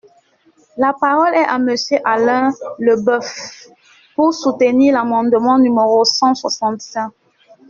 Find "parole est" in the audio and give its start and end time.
0.99-1.43